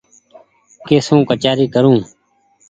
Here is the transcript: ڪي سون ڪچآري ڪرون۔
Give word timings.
ڪي 0.87 0.97
سون 1.07 1.19
ڪچآري 1.29 1.65
ڪرون۔ 1.73 1.97